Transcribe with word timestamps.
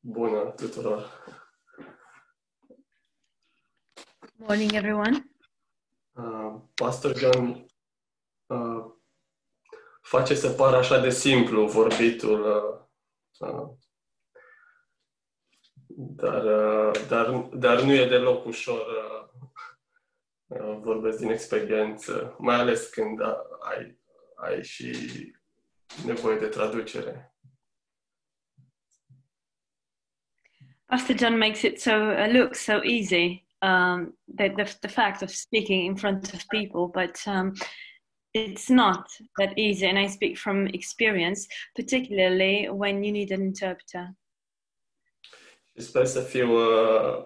Bună 0.00 0.52
tuturor! 0.56 1.24
Morning, 4.36 4.72
everyone. 4.72 5.32
Uh, 6.12 6.60
Pastor 6.74 7.16
John 7.16 7.66
uh, 8.46 8.84
face 10.00 10.34
să 10.34 10.50
pară 10.50 10.76
așa 10.76 11.00
de 11.00 11.10
simplu 11.10 11.66
vorbitul, 11.66 12.40
uh, 12.40 13.48
uh, 13.48 13.68
dar, 15.96 16.44
uh, 16.44 17.06
dar, 17.08 17.30
dar 17.52 17.80
nu 17.82 17.92
e 17.92 18.08
deloc 18.08 18.46
ușor. 18.46 18.86
Uh, 18.86 19.28
uh, 20.46 20.78
vorbesc 20.80 21.18
din 21.18 21.30
experiență, 21.30 22.36
mai 22.38 22.54
ales 22.54 22.88
când 22.88 23.20
ai, 23.60 24.00
ai 24.34 24.64
și 24.64 24.92
nevoie 26.04 26.38
de 26.38 26.46
traducere. 26.46 27.37
Pastor 30.90 31.14
John 31.14 31.38
makes 31.38 31.64
it 31.64 31.80
so 31.80 32.10
uh, 32.10 32.28
look 32.28 32.54
so 32.54 32.82
easy. 32.82 33.44
Um, 33.60 34.14
the, 34.26 34.48
the 34.48 34.76
the 34.82 34.88
fact 34.88 35.22
of 35.22 35.30
speaking 35.30 35.86
in 35.86 35.96
front 35.96 36.32
of 36.34 36.48
people, 36.48 36.88
but 36.88 37.20
um, 37.26 37.54
it's 38.32 38.70
not 38.70 39.06
that 39.36 39.58
easy. 39.58 39.86
And 39.86 39.98
I 39.98 40.06
speak 40.06 40.38
from 40.38 40.66
experience, 40.68 41.46
particularly 41.76 42.68
when 42.70 43.04
you 43.04 43.12
need 43.12 43.32
an 43.32 43.42
interpreter. 43.42 44.16
Sper 45.76 46.06
să 46.06 46.20
fiu 46.20 46.52
uh, 46.52 47.24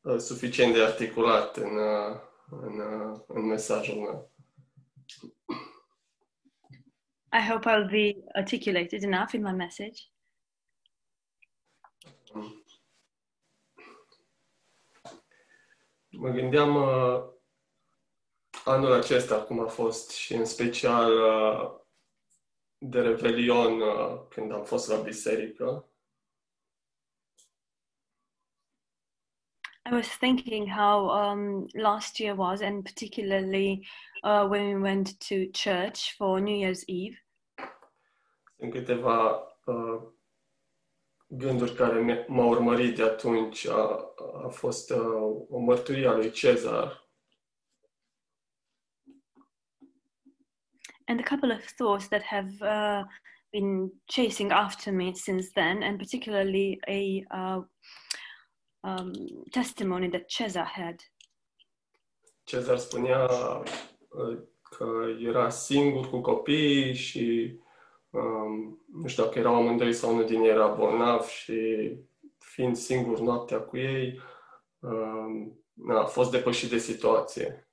uh, 0.00 0.18
suficient 0.18 0.74
de 0.74 0.82
articulat 0.82 1.56
în, 1.56 1.76
uh, 1.76 2.16
în, 2.50 2.78
uh, 2.78 3.20
în 3.26 3.46
mesajul 3.46 3.94
meu. 3.94 4.30
I 7.32 7.40
hope 7.48 7.70
I'll 7.70 7.90
be 7.90 8.16
articulated 8.34 9.02
enough 9.02 9.32
in 9.32 9.42
my 9.42 9.52
message. 9.52 10.02
Mă 16.12 16.28
gândeam 16.28 16.76
uh, 16.76 17.24
anul 18.64 18.92
acesta 18.92 19.42
cum 19.42 19.60
a 19.60 19.66
fost 19.66 20.10
și 20.10 20.34
în 20.34 20.44
special 20.44 21.12
uh, 21.12 21.80
de 22.78 23.00
Revelion 23.00 23.80
uh, 23.80 24.20
când 24.28 24.52
am 24.52 24.64
fost 24.64 24.88
la 24.88 24.96
biserică. 24.96 25.86
I 29.90 29.92
was 29.94 30.16
thinking 30.18 30.68
how 30.68 31.08
um, 31.08 31.66
last 31.72 32.18
year 32.18 32.36
was, 32.36 32.60
and 32.60 32.82
particularly 32.82 33.86
uh, 34.22 34.46
when 34.48 34.66
we 34.66 34.80
went 34.80 35.18
to 35.28 35.34
church 35.52 36.14
for 36.16 36.40
New 36.40 36.66
Year's 36.66 36.82
Eve. 36.86 37.26
Sunt 38.56 38.72
câteva 38.72 39.42
uh, 39.64 40.02
gânduri 41.26 41.74
care 41.74 42.00
mi- 42.00 42.24
m-au 42.28 42.48
urmărit 42.48 42.96
de 42.96 43.02
atunci. 43.02 43.66
A, 43.66 44.11
a 44.44 44.48
fost 44.48 44.90
uh, 44.90 45.46
o 45.48 45.58
mărturie 45.58 46.06
a 46.06 46.12
lui 46.12 46.30
Cezar 46.30 47.02
and 51.12 51.20
a 51.20 51.22
couple 51.22 51.52
of 51.52 51.62
thoughts 51.78 52.08
that 52.08 52.22
have 52.22 52.50
uh, 52.62 53.04
been 53.52 53.90
chasing 54.08 54.50
after 54.52 54.92
me 54.92 55.14
since 55.14 55.50
then, 55.54 55.82
and 55.82 55.98
particularly 55.98 56.80
a 56.88 57.24
uh, 57.30 57.60
um, 58.84 59.12
testimony 59.52 60.08
that 60.08 60.28
Cesar 60.28 60.64
had. 60.64 60.96
Cezar 62.44 62.78
spunea 62.78 63.28
uh, 64.08 64.38
că 64.62 65.04
era 65.18 65.48
singur 65.48 66.10
cu 66.10 66.20
copiii 66.20 66.94
și 66.94 67.56
um, 68.10 68.84
nu 68.92 69.06
știu 69.06 69.24
dacă 69.24 69.38
erau 69.38 69.54
amândoi 69.54 69.92
sau 69.92 70.12
unul 70.12 70.26
din 70.26 70.42
ei 70.42 70.50
era 70.50 70.66
bolnav 70.66 71.26
și 71.26 71.90
fiind 72.52 72.76
singur 72.76 73.18
noaptea 73.18 73.60
cu 73.60 73.76
ei, 73.76 74.20
um, 74.78 75.64
a 75.88 76.04
fost 76.04 76.30
depășit 76.30 76.70
de 76.70 76.78
situație. 76.78 77.66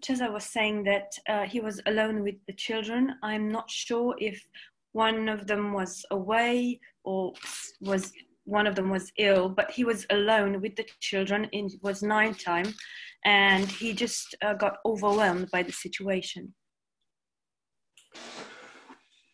Cesar, 0.00 0.32
was 0.32 0.50
saying 0.50 0.84
that 0.84 1.18
uh, 1.28 1.46
he 1.46 1.60
was 1.60 1.80
alone 1.84 2.22
with 2.22 2.38
the 2.46 2.54
children. 2.54 3.18
I'm 3.22 3.48
not 3.48 3.70
sure 3.70 4.14
if 4.18 4.42
one 4.92 5.28
of 5.28 5.46
them 5.46 5.72
was 5.72 6.04
away 6.10 6.80
or 7.02 7.32
was 7.80 8.12
one 8.44 8.66
of 8.66 8.74
them 8.74 8.90
was 8.90 9.12
ill, 9.16 9.48
but 9.48 9.70
he 9.70 9.84
was 9.84 10.06
alone 10.10 10.60
with 10.60 10.74
the 10.74 10.86
children. 10.98 11.48
It 11.52 11.72
was 11.82 12.02
night 12.02 12.40
time, 12.40 12.74
and 13.24 13.70
he 13.70 13.92
just 13.92 14.34
uh, 14.42 14.54
got 14.54 14.78
overwhelmed 14.84 15.50
by 15.52 15.62
the 15.62 15.72
situation. 15.72 16.54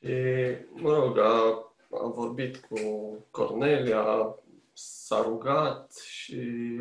Și, 0.06 0.56
mă 0.70 0.92
rog, 0.92 1.18
vorbit 2.14 2.56
cu 2.56 2.78
Cornelia, 3.30 4.34
s-a 4.72 5.22
rugat 5.22 5.94
și 5.94 6.80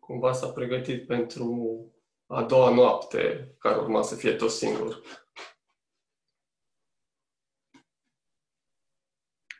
cumva 0.00 0.32
s-a 0.32 0.48
pregătit 0.48 1.06
pentru 1.06 1.86
a 2.26 2.42
doua 2.42 2.74
noapte 2.74 3.54
care 3.58 3.76
urma 3.76 4.02
să 4.02 4.14
fie 4.14 4.32
tot 4.32 4.50
singur. 4.50 5.02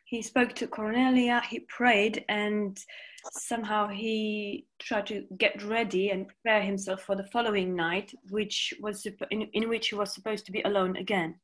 He 0.04 0.20
spoke 0.20 0.52
to 0.52 0.66
Cornelia, 0.66 1.40
he 1.40 1.60
prayed, 1.76 2.22
and 2.26 2.76
somehow 3.30 3.88
he 3.88 4.66
tried 4.76 5.06
to 5.06 5.34
get 5.36 5.62
ready 5.62 6.10
and 6.10 6.26
prepare 6.26 6.64
himself 6.64 7.02
for 7.02 7.16
the 7.16 7.28
following 7.30 7.74
night, 7.74 8.12
which 8.30 8.76
was 8.80 9.04
in, 9.28 9.48
in 9.50 9.68
which 9.68 9.88
he 9.88 9.96
was 9.96 10.12
supposed 10.12 10.44
to 10.44 10.52
be 10.52 10.62
alone 10.62 10.96
again. 10.96 11.40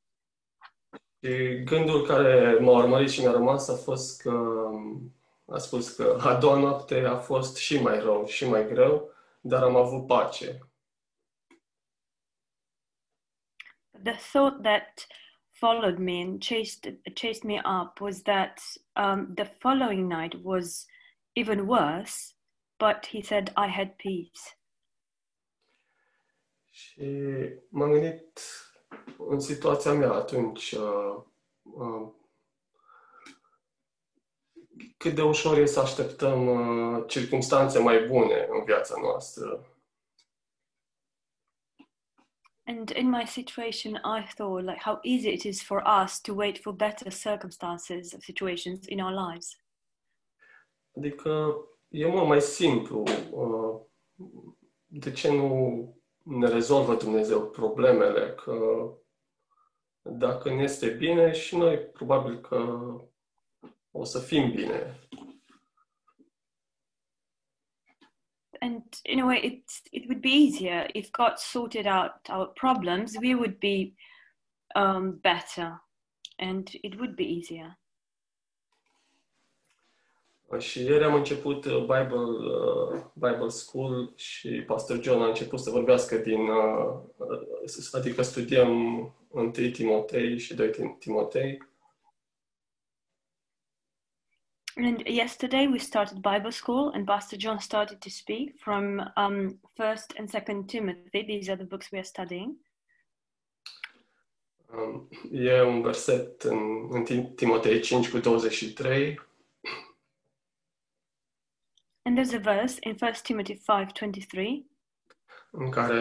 Și 1.22 1.62
gândul 1.64 2.06
care 2.06 2.58
m-a 2.58 2.82
urmărit 2.82 3.10
și 3.10 3.20
mi-a 3.20 3.30
rămas 3.30 3.68
a 3.68 3.74
fost 3.76 4.22
că 4.22 4.70
a 5.46 5.58
spus 5.58 5.94
că 5.94 6.18
a 6.20 6.38
doua 6.38 6.58
noapte 6.58 7.04
a 7.04 7.16
fost 7.16 7.56
și 7.56 7.80
mai 7.80 8.00
rău 8.00 8.26
și 8.26 8.48
mai 8.48 8.66
greu, 8.66 9.12
dar 9.40 9.62
am 9.62 9.76
avut 9.76 10.06
pace. 10.06 10.58
The 14.02 14.16
thought 14.32 14.62
that 14.62 15.06
followed 15.50 15.98
me 15.98 16.20
and 16.20 16.40
chased 16.40 17.00
chased 17.14 17.42
me 17.42 17.60
up 17.64 18.00
was 18.00 18.22
that 18.22 18.60
um, 18.94 19.34
the 19.34 19.44
following 19.44 20.06
night 20.06 20.34
was 20.42 20.86
even 21.34 21.66
worse, 21.66 22.34
but 22.78 23.06
he 23.06 23.22
said 23.22 23.52
I 23.56 23.66
had 23.66 23.96
peace. 23.96 24.58
Și 26.70 27.02
m-am 27.70 27.90
gândit 27.90 28.40
în 29.18 29.40
situația 29.40 29.92
mea 29.92 30.12
atunci 30.12 30.72
uh, 30.72 31.22
uh, 31.62 32.08
cât 34.96 35.14
de 35.14 35.22
ușor 35.22 35.58
e 35.58 35.66
să 35.66 35.80
așteptăm 35.80 36.46
uh, 36.46 37.04
circumstanțe 37.06 37.78
mai 37.78 38.06
bune 38.06 38.46
în 38.50 38.64
viața 38.64 38.94
noastră. 39.00 39.72
And 42.66 42.90
in 42.90 43.08
my 43.08 43.26
situation, 43.26 43.94
I 43.94 44.34
thought 44.34 44.64
like 44.64 44.80
how 44.84 44.98
easy 45.02 45.28
it 45.28 45.42
is 45.42 45.62
for 45.62 45.82
us 46.04 46.20
to 46.20 46.34
wait 46.34 46.58
for 46.58 46.72
better 46.72 47.12
circumstances 47.12 48.12
of 48.12 48.22
situations 48.22 48.86
in 48.86 49.00
our 49.00 49.30
lives. 49.30 49.56
Adică 50.96 51.56
e 51.88 52.06
mult 52.06 52.26
mai 52.26 52.40
simplu. 52.40 53.02
uh, 53.30 53.80
De 54.86 55.12
ce 55.12 55.32
nu 55.32 55.82
ne 56.22 56.48
rezolvă 56.48 56.94
Dumnezeu 56.94 57.50
problemele? 57.50 58.34
Că 58.34 58.54
dacă 60.10 60.54
ne 60.54 60.62
este 60.62 60.88
bine 60.88 61.32
și 61.32 61.56
noi 61.56 61.78
probabil 61.78 62.40
că 62.40 62.78
o 63.90 64.04
să 64.04 64.18
fim 64.18 64.50
bine. 64.50 64.98
And 68.60 68.82
in 69.02 69.20
a 69.20 69.24
way, 69.24 69.40
it 69.44 69.70
it 69.90 70.04
would 70.08 70.20
be 70.20 70.32
easier 70.32 70.88
if 70.92 71.10
God 71.10 71.36
sorted 71.36 71.86
out 71.86 72.28
our 72.28 72.48
problems. 72.48 73.16
We 73.22 73.34
would 73.34 73.58
be 73.58 73.94
um, 74.74 75.18
better, 75.20 75.82
and 76.38 76.68
it 76.80 76.94
would 76.94 77.14
be 77.14 77.24
easier. 77.24 77.78
Și 80.58 80.82
ieri 80.82 81.04
am 81.04 81.14
început 81.14 81.64
uh, 81.64 81.78
Bible, 81.78 82.48
uh, 82.50 83.00
Bible 83.14 83.48
School 83.48 84.12
și 84.16 84.48
Pastor 84.48 85.02
John 85.02 85.22
a 85.22 85.26
început 85.26 85.60
să 85.60 85.70
vorbească 85.70 86.16
din, 86.16 86.48
uh, 86.48 86.98
uh, 87.16 87.92
adică 87.92 88.22
studiem 88.22 88.68
1 89.28 89.50
Timotei 89.50 90.38
și 90.38 90.54
2 90.54 90.70
Tim- 90.70 90.98
Timotei. 90.98 91.66
And 94.76 95.06
yesterday 95.06 95.66
we 95.66 95.78
started 95.78 96.18
Bible 96.20 96.50
school, 96.50 96.92
and 96.94 97.04
Pastor 97.04 97.36
John 97.38 97.58
started 97.58 97.98
to 97.98 98.08
speak 98.08 98.56
from 98.58 99.12
um, 99.16 99.60
First 99.74 100.14
and 100.18 100.28
Second 100.28 100.68
Timothy. 100.68 101.24
These 101.24 101.50
are 101.50 101.56
the 101.56 101.66
books 101.66 101.90
we 101.90 101.98
are 101.98 102.06
studying. 102.06 102.56
Um, 104.72 105.08
E 105.32 105.60
un 105.62 105.82
verset 105.82 106.42
în, 106.42 106.88
în 106.94 107.04
Tim- 107.04 107.34
Timotei 107.34 107.80
5 107.80 108.10
cu 108.10 108.18
23 108.18 109.20
And 112.02 112.16
there's 112.18 112.34
a 112.34 112.38
verse 112.38 112.78
in 112.80 112.96
First 112.96 113.22
Timothy 113.24 113.54
five 113.54 113.86
twenty 113.92 114.26
three 114.26 114.66
în 115.50 115.70
care 115.70 116.00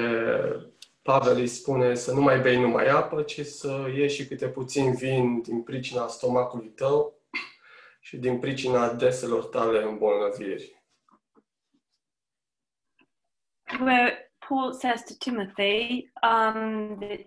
Pavel 1.07 1.37
îi 1.37 1.47
spune 1.47 1.95
să 1.95 2.13
nu 2.13 2.21
mai 2.21 2.39
bei 2.39 2.59
numai 2.59 2.87
apă, 2.87 3.21
ci 3.21 3.41
să 3.41 3.91
ieși 3.95 4.15
și 4.15 4.27
câte 4.27 4.49
puțin 4.49 4.93
vin 4.93 5.41
din 5.41 5.61
pricina 5.63 6.07
stomacului 6.07 6.69
tău 6.69 7.21
și 7.99 8.17
din 8.17 8.39
pricina 8.39 8.93
deselor 8.93 9.45
tale 9.45 9.83
îmbolnăviri. 9.83 10.83
Where 13.79 14.31
Paul 14.47 14.73
says 14.73 15.03
to 15.03 15.13
Timothy 15.19 16.09
um, 16.23 16.97
that 16.99 17.19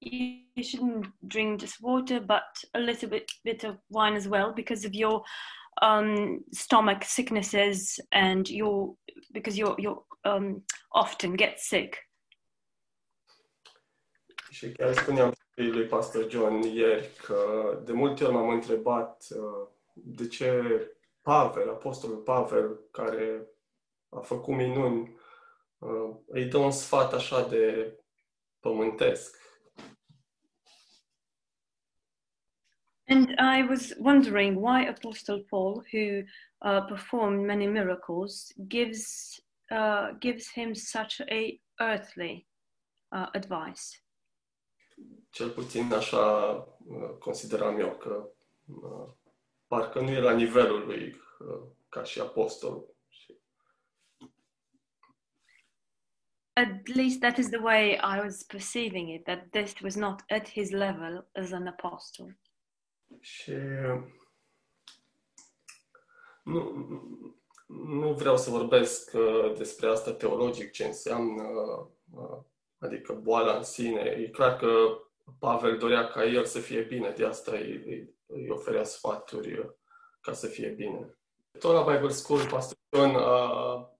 you 0.00 0.62
shouldn't 0.62 1.12
drink 1.18 1.60
just 1.60 1.76
water, 1.80 2.20
but 2.20 2.70
a 2.72 2.78
little 2.78 3.08
bit, 3.08 3.24
bit 3.42 3.64
of 3.64 3.74
wine 3.88 4.16
as 4.16 4.26
well 4.26 4.52
because 4.54 4.86
of 4.86 4.92
your 4.92 5.22
um, 5.82 6.44
stomach 6.52 7.02
sicknesses 7.04 8.00
and 8.10 8.48
your 8.48 8.96
because 9.32 9.58
you 9.58 9.74
you 9.78 10.04
um, 10.24 10.62
often 10.90 11.36
get 11.36 11.60
sick. 11.60 11.98
Și 14.64 14.72
chiar 14.72 14.94
spuneam 14.94 15.32
lui 15.54 15.86
Pastor 15.86 16.30
John 16.30 16.62
ieri 16.62 17.10
că 17.26 17.38
de 17.84 17.92
multe 17.92 18.24
ori 18.24 18.32
m-am 18.32 18.48
întrebat 18.48 19.26
uh, 19.30 19.68
de 19.92 20.28
ce 20.28 20.62
Pavel, 21.22 21.68
Apostolul 21.68 22.16
Pavel, 22.16 22.80
care 22.90 23.46
a 24.08 24.18
făcut 24.18 24.54
minuni, 24.54 25.16
uh, 25.78 26.16
îi 26.26 26.44
dă 26.44 26.56
un 26.56 26.70
sfat 26.70 27.12
așa 27.12 27.48
de 27.48 27.94
pământesc. 28.60 29.42
And 33.06 33.28
I 33.28 33.66
was 33.68 33.94
wondering 33.98 34.56
why 34.56 34.88
Apostle 34.88 35.44
Paul, 35.48 35.84
who 35.92 36.22
uh, 36.58 36.84
performed 36.86 37.46
many 37.46 37.66
miracles, 37.66 38.52
gives 38.68 39.34
uh, 39.70 40.16
gives 40.18 40.52
him 40.52 40.74
such 40.74 41.20
a 41.20 41.60
earthly 41.78 42.46
uh, 43.12 43.26
advice. 43.34 44.03
Cel 45.34 45.50
puțin 45.50 45.92
așa 45.92 46.54
uh, 46.86 47.10
consideram 47.18 47.80
eu 47.80 47.96
că 47.96 48.28
uh, 48.66 49.08
parcă 49.66 50.00
nu 50.00 50.10
e 50.10 50.20
la 50.20 50.32
nivelul 50.32 50.86
lui 50.86 51.20
uh, 51.38 51.62
ca 51.88 52.02
și 52.02 52.20
apostol. 52.20 52.84
At 56.52 56.86
least 56.86 57.20
that 57.20 57.36
is 57.36 57.48
the 57.48 57.58
way 57.58 57.92
I 57.92 58.18
was 58.22 58.42
perceiving 58.42 59.08
it, 59.08 59.24
that 59.24 59.50
this 59.50 59.80
was 59.80 59.94
not 59.94 60.22
at 60.28 60.48
his 60.48 60.70
level 60.70 61.28
as 61.32 61.52
an 61.52 61.66
apostle. 61.66 62.38
Și 63.20 63.52
nu, 66.42 66.70
nu 67.66 68.12
vreau 68.12 68.36
să 68.36 68.50
vorbesc 68.50 69.12
uh, 69.14 69.52
despre 69.56 69.88
asta 69.88 70.12
teologic, 70.12 70.70
ce 70.70 70.84
înseamnă, 70.84 71.42
uh, 72.10 72.38
adică 72.78 73.12
boala 73.12 73.56
în 73.56 73.62
sine. 73.62 74.00
E 74.00 74.28
clar 74.28 74.56
că 74.56 74.98
Pavel 75.38 75.78
dorea 75.78 76.06
ca 76.06 76.24
el 76.24 76.44
să 76.44 76.58
fie 76.58 76.82
bine, 76.82 77.10
de 77.10 77.24
asta 77.24 77.50
îi, 77.50 77.82
îi 78.26 78.48
oferea 78.48 78.84
sfaturi 78.84 79.58
uh, 79.58 79.70
ca 80.20 80.32
să 80.32 80.46
fie 80.46 80.68
bine. 80.68 81.18
Tot 81.58 81.72
la 81.72 81.92
Bible 81.92 82.08
School, 82.08 82.48
Pastor 82.48 82.78
John 82.96 83.14
a, 83.16 83.98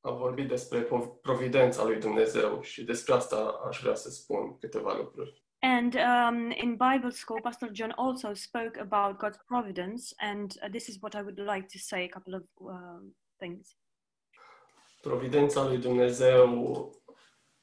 a 0.00 0.10
vorbit 0.10 0.48
despre 0.48 0.88
providența 1.22 1.84
lui 1.84 1.98
Dumnezeu 1.98 2.60
și 2.60 2.84
despre 2.84 3.14
asta 3.14 3.60
aș 3.68 3.80
vrea 3.80 3.94
să 3.94 4.10
spun 4.10 4.58
câteva 4.58 4.96
lucruri. 4.96 5.42
And 5.64 5.94
um, 5.94 6.50
in 6.50 6.76
Bible 6.76 7.10
school, 7.10 7.40
Pastor 7.40 7.70
John 7.72 7.92
also 7.96 8.34
spoke 8.34 8.80
about 8.80 9.16
God's 9.16 9.38
providence, 9.46 10.12
and 10.18 10.52
uh, 10.60 10.68
this 10.68 10.88
is 10.88 10.98
what 11.00 11.14
I 11.14 11.20
would 11.20 11.38
like 11.38 11.68
to 11.68 11.78
say 11.78 12.02
a 12.02 12.08
couple 12.08 12.34
of 12.34 12.42
uh, 12.54 13.12
things. 13.36 13.76
Providența 15.00 15.64
lui 15.64 15.78
Dumnezeu, 15.78 16.90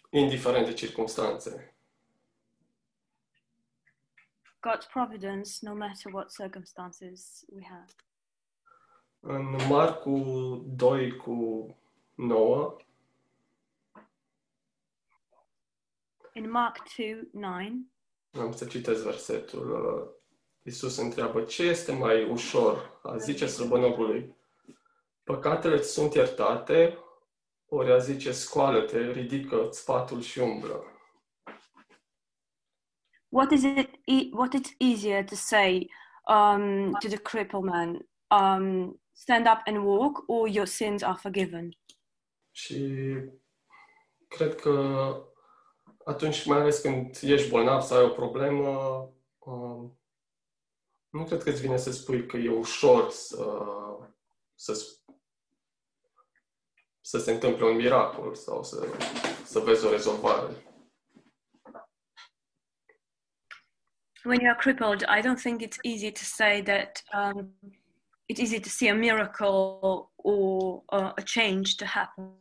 indiferent 0.10 0.66
de 0.66 0.74
circunstanțe. 0.74 1.79
God's 4.62 4.88
providence, 4.92 5.50
no 5.62 5.74
matter 5.76 6.12
what 6.14 6.32
circumstances 6.32 7.46
we 7.56 7.64
have. 7.64 7.92
În 9.20 9.56
Marcu 9.68 10.18
2 10.76 11.16
cu 11.16 11.68
9, 12.16 12.78
In 16.34 16.50
Mark 16.50 16.78
2 16.98 17.30
9, 17.32 17.60
am 18.34 18.52
să 18.52 18.66
citesc 18.66 19.04
versetul. 19.04 20.18
Iisus 20.64 20.98
întreabă, 20.98 21.42
ce 21.42 21.64
este 21.64 21.92
mai 21.92 22.30
ușor 22.30 23.00
a 23.04 23.18
zice 23.18 23.48
slăbănogului, 23.48 24.36
păcatele 25.24 25.76
îți 25.76 25.92
sunt 25.92 26.14
iertate, 26.14 26.98
ori 27.68 27.92
a 27.92 27.98
zice, 27.98 28.32
scoală-te, 28.32 29.12
ridică 29.12 29.68
sfatul 29.72 30.22
și 30.22 30.40
umblă. 30.40 30.84
What 33.30 33.52
is 33.52 33.64
it? 33.64 33.90
E- 34.08 34.30
what 34.34 34.54
it's 34.54 34.72
easier 34.80 35.24
to 35.24 35.36
say 35.36 35.88
um, 36.28 36.94
to 37.02 37.08
the 37.10 37.18
crippled 37.18 37.66
man? 37.66 38.00
Um, 38.32 39.00
stand 39.14 39.48
up 39.48 39.62
and 39.66 39.84
walk, 39.84 40.24
or 40.28 40.48
your 40.48 40.68
sins 40.68 41.04
are 41.04 41.18
forgiven. 41.18 41.70
Și 42.52 43.06
cred 44.28 44.56
că 44.56 44.74
atunci, 46.04 46.46
mai 46.46 46.60
ales 46.60 46.80
când 46.80 47.20
ești 47.22 47.50
bolnav 47.50 47.82
sau 47.82 47.98
ai 47.98 48.04
o 48.04 48.10
problemă, 48.10 48.70
um, 49.40 50.00
nu 51.10 51.24
cred 51.26 51.44
că 51.44 51.50
îți 51.50 51.62
vine 51.62 51.78
să 51.78 51.92
spui 51.92 52.26
că 52.26 52.38
e 52.38 52.50
ușor 52.50 53.10
să, 53.10 53.64
să, 54.56 54.88
să 57.02 57.18
se 57.18 57.32
întâmple 57.32 57.66
un 57.66 57.76
miracol 57.76 58.36
sau 58.36 58.64
să, 58.64 58.88
să 59.46 59.60
vezi 59.60 59.86
o 59.86 59.90
rezolvare. 59.90 60.69
When 64.24 64.42
you 64.42 64.50
are 64.50 64.56
crippled, 64.56 65.04
I 65.08 65.22
don't 65.22 65.40
think 65.40 65.62
it's 65.62 65.80
easy 65.84 66.12
to 66.12 66.26
say 66.26 66.62
that 66.62 67.02
um, 67.14 67.50
it's 68.28 68.40
easy 68.40 68.60
to 68.60 68.70
see 68.70 68.90
a 68.90 68.96
miracle 68.96 70.12
or 70.18 70.84
uh, 70.92 71.14
a 71.18 71.22
change 71.22 71.78
to 71.78 71.86
happen. 71.86 72.34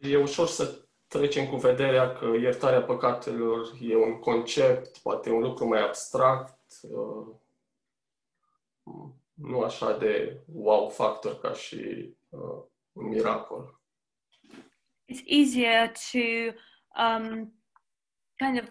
E 0.00 0.16
ușor 0.16 0.46
să 0.46 0.84
trecem 1.06 1.46
cu 1.46 1.56
vederea 1.56 2.12
că 2.12 2.26
iertarea 2.40 2.82
păcatelor 2.82 3.76
e 3.80 3.96
un 3.96 4.18
concept, 4.18 4.98
poate 4.98 5.30
un 5.30 5.40
lucru 5.40 5.68
mai 5.68 5.82
abstract, 5.82 6.58
uh, 6.82 7.26
nu 9.34 9.60
așa 9.60 9.96
de 9.98 10.40
wow 10.52 10.88
factor 10.88 11.40
ca 11.40 11.52
și 11.52 12.14
uh, 12.28 12.62
un 12.92 13.08
miracol. 13.08 13.80
It's 15.08 15.22
easier 15.26 15.92
to 16.12 16.54
um, 17.02 17.52
kind 18.42 18.58
of 18.58 18.68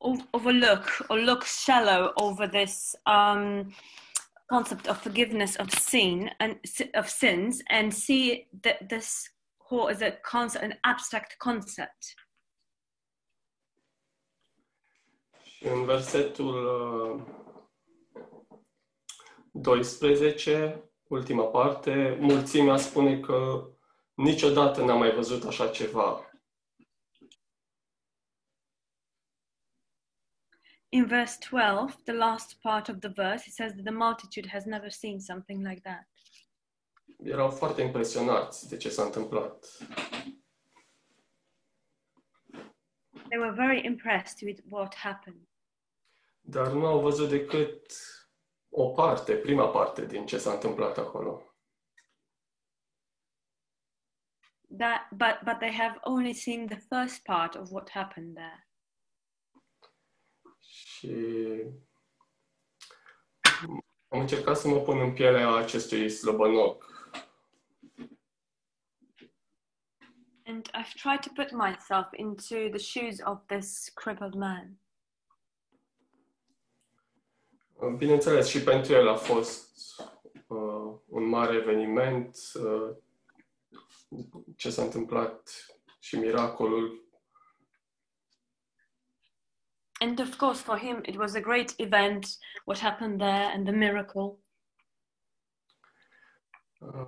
o- 0.00 0.26
overlook 0.32 0.84
or 1.10 1.18
look 1.18 1.44
shallow 1.44 2.12
over 2.16 2.46
this 2.46 2.94
um, 3.06 3.74
concept 4.48 4.86
of 4.86 4.96
forgiveness 5.02 5.56
of 5.56 5.70
sin 5.70 6.30
and 6.40 6.56
si- 6.64 6.90
of 6.94 7.08
sins 7.08 7.62
and 7.70 7.92
see 7.92 8.46
that 8.62 8.88
this 8.88 9.28
whole 9.58 9.88
is 9.88 10.02
a 10.02 10.12
concept, 10.32 10.64
an 10.64 10.74
abstract 10.82 11.36
concept. 11.38 12.02
Și 15.42 15.66
în 15.66 15.84
versetul 15.84 16.54
uh, 16.64 17.22
12, 19.52 20.82
ultima 21.08 21.44
parte, 21.44 22.16
mulțimea 22.20 22.76
spune 22.76 23.20
că 23.20 23.68
niciodată 24.14 24.84
n-a 24.84 24.94
mai 24.94 25.10
văzut 25.10 25.44
așa 25.44 25.68
ceva. 25.68 26.20
In 30.94 31.06
verse 31.08 31.38
12, 31.38 32.04
the 32.06 32.12
last 32.12 32.62
part 32.62 32.88
of 32.88 33.00
the 33.00 33.08
verse, 33.08 33.48
it 33.48 33.52
says 33.52 33.74
that 33.74 33.84
the 33.84 33.90
multitude 33.90 34.46
has 34.46 34.64
never 34.64 34.90
seen 34.90 35.20
something 35.20 35.60
like 35.64 35.82
that. 35.82 36.06
Erau 37.24 37.50
foarte 37.50 37.82
impresionați 37.82 38.68
de 38.68 38.76
ce 38.76 38.88
s-a 38.88 39.02
întâmplat. 39.02 39.66
They 43.28 43.38
were 43.38 43.52
very 43.52 43.84
impressed 43.84 44.42
with 44.42 44.60
what 44.68 44.94
happened. 44.94 45.48
Dar 46.40 46.72
nu 46.72 46.86
au 46.86 47.00
văzut 47.00 47.28
decât 47.28 47.92
o 48.70 48.88
parte, 48.88 49.34
prima 49.34 49.68
parte 49.68 50.06
din 50.06 50.26
ce 50.26 50.38
s-a 50.38 50.52
întâmplat 50.52 50.98
acolo. 50.98 51.42
That, 54.78 55.08
but, 55.10 55.38
but 55.44 55.58
they 55.58 55.72
have 55.72 55.98
only 56.02 56.32
seen 56.32 56.66
the 56.66 56.80
first 56.88 57.22
part 57.22 57.54
of 57.54 57.70
what 57.70 57.90
happened 57.90 58.34
there. 58.34 58.68
Și 60.74 61.14
am 64.08 64.20
încercat 64.20 64.56
să 64.56 64.68
mă 64.68 64.80
pun 64.80 65.00
în 65.00 65.12
pielea 65.12 65.54
acestui 65.54 66.10
slăbănoc. 66.10 66.92
And 70.46 70.70
I've 70.74 70.92
tried 71.02 71.20
to 71.20 71.30
put 71.34 71.52
myself 71.52 72.06
into 72.12 72.68
the 72.68 72.78
shoes 72.78 73.16
of 73.24 73.38
this 73.46 73.88
crippled 73.94 74.34
man. 74.34 74.78
Bineînțeles, 77.96 78.48
și 78.48 78.62
pentru 78.62 78.92
el 78.92 79.08
a 79.08 79.16
fost 79.16 79.78
uh, 80.46 80.94
un 81.06 81.24
mare 81.24 81.54
eveniment. 81.54 82.38
Uh, 82.54 82.96
ce 84.56 84.70
s-a 84.70 84.82
întâmplat 84.82 85.50
și 85.98 86.16
miracolul. 86.16 87.03
And 90.04 90.20
of 90.20 90.36
course, 90.36 90.60
for 90.60 90.76
him, 90.76 90.96
it 91.06 91.16
was 91.16 91.34
a 91.34 91.40
great 91.40 91.74
event 91.78 92.36
what 92.66 92.78
happened 92.78 93.22
there 93.22 93.50
and 93.54 93.66
the 93.66 93.72
miracle. 93.72 94.38
Uh, 96.82 97.06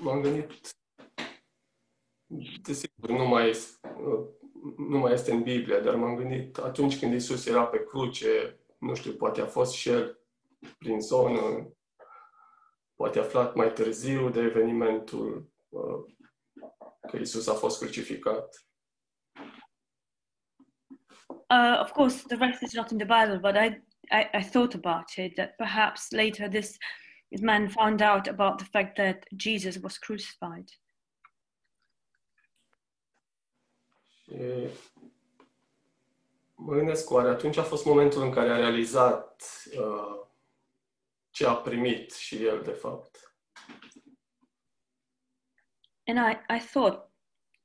M-am 0.00 0.20
gândit, 0.20 0.76
desigur, 2.62 3.10
nu 3.10 3.26
mai, 3.26 3.48
este, 3.48 3.90
nu 4.76 4.98
mai 4.98 5.12
este 5.12 5.32
în 5.32 5.42
Biblie, 5.42 5.80
dar 5.80 5.94
m-am 5.94 6.16
gândit 6.16 6.58
atunci 6.58 6.98
când 6.98 7.14
Isus 7.14 7.46
era 7.46 7.66
pe 7.66 7.84
cruce, 7.84 8.60
nu 8.78 8.94
știu, 8.94 9.12
poate 9.12 9.40
a 9.40 9.46
fost 9.46 9.72
și 9.72 9.88
el 9.88 10.20
prin 10.78 11.00
zonă, 11.00 11.72
poate 12.94 13.18
aflat 13.18 13.54
mai 13.54 13.72
târziu 13.72 14.30
de 14.30 14.40
evenimentul 14.40 15.50
uh, 15.68 16.04
că 17.10 17.16
Isus 17.16 17.46
a 17.46 17.54
fost 17.54 17.78
crucificat. 17.78 18.67
Uh, 21.28 21.76
of 21.80 21.92
course, 21.92 22.22
the 22.22 22.36
rest 22.36 22.62
is 22.62 22.74
not 22.74 22.90
in 22.90 22.98
the 22.98 23.04
Bible, 23.04 23.38
but 23.38 23.56
I, 23.56 23.80
I, 24.10 24.28
I 24.34 24.42
thought 24.42 24.74
about 24.74 25.16
it 25.16 25.36
that 25.36 25.56
perhaps 25.56 26.12
later 26.12 26.48
this 26.48 26.78
man 27.40 27.68
found 27.68 28.02
out 28.02 28.28
about 28.28 28.58
the 28.58 28.64
fact 28.64 28.96
that 28.96 29.26
Jesus 29.36 29.78
was 29.82 29.98
crucified. 29.98 30.68
Și 34.06 34.34
mă 36.54 36.74
gândesc, 36.74 37.10
oare 37.10 37.28
atunci 37.28 37.56
a 37.56 37.62
fost 37.62 37.84
momentul 37.84 38.22
în 38.22 38.30
care 38.30 38.50
a 38.50 38.56
realizat 38.56 39.42
uh, 39.78 40.26
ce 41.30 41.46
a 41.46 41.54
primit 41.54 42.12
și 42.12 42.44
el, 42.44 42.62
de 42.62 42.70
fapt. 42.70 43.32
And 46.06 46.18
I, 46.18 46.54
I 46.56 46.58
thought 46.58 47.07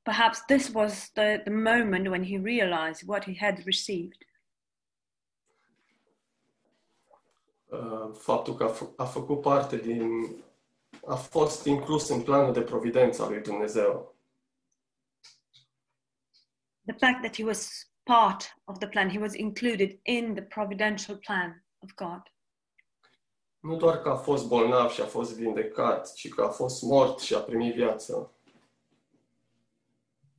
perhaps 0.04 0.46
this 0.46 0.72
was 0.74 1.12
the, 1.12 1.42
the 1.44 1.54
moment 1.54 2.08
when 2.08 2.24
he 2.24 2.38
realized 2.38 3.08
what 3.08 3.24
he 3.24 3.36
had 3.40 3.62
received. 3.66 4.18
Uh, 7.66 8.12
faptul 8.14 8.56
că 8.56 8.64
a, 8.64 8.74
f- 8.74 8.96
a 8.96 9.06
făcut 9.06 9.42
parte 9.42 9.78
din... 9.78 10.36
a 11.06 11.16
fost 11.16 11.66
inclus 11.66 12.10
în 12.10 12.22
planul 12.22 12.54
de 12.54 12.62
providență 12.62 13.24
al 13.24 13.30
lui 13.30 13.42
Dumnezeu. 13.42 14.16
The 16.86 16.96
fact 16.98 17.22
that 17.22 17.36
he 17.36 17.44
was 17.44 17.92
part 18.04 18.58
of 18.64 18.78
the 18.78 18.88
plan, 18.88 19.10
he 19.10 19.20
was 19.20 19.34
included 19.34 20.00
in 20.02 20.34
the 20.34 20.44
providential 20.44 21.18
plan 21.18 21.66
of 21.80 21.94
God. 21.96 22.22
Nu 23.60 23.76
doar 23.76 24.02
că 24.02 24.10
a 24.10 24.16
fost 24.16 24.48
bolnav 24.48 24.92
și 24.92 25.02
a 25.02 25.06
fost 25.06 25.36
vindecat, 25.36 26.14
ci 26.14 26.30
că 26.30 26.44
a 26.44 26.50
fost 26.50 26.82
mort 26.82 27.20
și 27.20 27.34
a 27.34 27.40
primit 27.40 27.74
viață. 27.74 28.33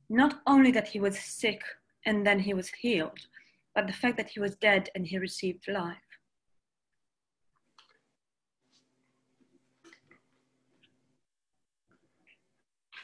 Not 0.09 0.41
only 0.45 0.71
that 0.71 0.87
he 0.87 0.99
was 0.99 1.17
sick 1.17 1.61
and 2.05 2.25
then 2.25 2.39
he 2.39 2.53
was 2.53 2.69
healed, 2.69 3.27
but 3.73 3.87
the 3.87 3.93
fact 3.93 4.17
that 4.17 4.29
he 4.29 4.39
was 4.39 4.55
dead 4.55 4.89
and 4.95 5.05
he 5.05 5.17
received 5.17 5.67
life. 5.67 5.99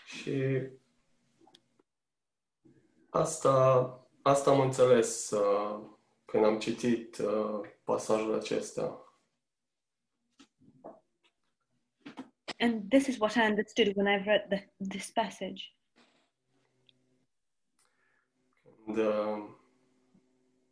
Și 0.05 0.61
asta, 3.09 3.99
asta 4.21 4.51
am 4.51 4.59
înțeles 4.59 5.29
uh, 5.29 5.79
când 6.25 6.45
am 6.45 6.59
citit 6.59 7.17
uh, 7.17 7.69
pasajul 7.83 8.33
acesta. 8.33 9.05
And 12.59 12.89
this 12.89 13.07
is 13.07 13.17
what 13.17 13.35
I 13.35 13.41
understood 13.41 13.95
when 13.95 14.07
I 14.07 14.23
read 14.23 14.49
the, 14.49 14.87
this 14.87 15.09
passage. 15.11 15.73
Uh, 18.97 19.49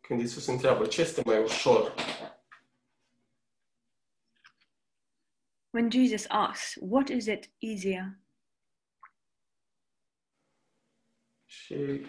când 0.02 0.20
Iisus 0.20 0.46
întreabă 0.48 0.86
ce 0.88 1.02
este 1.02 1.22
mai 1.26 1.44
ușor, 1.44 1.94
When 5.72 5.92
Jesus 5.92 6.26
asks, 6.28 6.76
What 6.82 7.08
is 7.10 7.26
it 7.26 7.52
easier? 7.58 8.20
și 11.46 12.06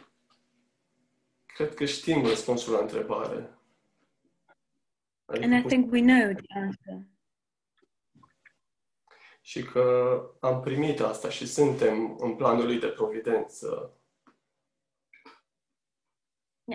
cred 1.47 1.75
că 1.75 1.85
știm 1.85 2.27
răspunsul 2.27 2.73
la 2.73 2.81
întrebare. 2.81 3.59
And 5.25 5.43
I 5.43 5.55
Adică, 5.55 5.69
think 5.69 5.93
we 5.93 6.01
know 6.01 6.33
the 6.33 6.59
answer. 6.59 7.07
și 9.41 9.63
că 9.65 10.21
am 10.41 10.61
primit 10.61 11.01
asta 11.01 11.31
și 11.31 11.47
suntem 11.47 12.17
în 12.21 12.37
planul 12.37 12.65
lui 12.65 12.79
de 12.79 12.89
providență. 12.89 14.00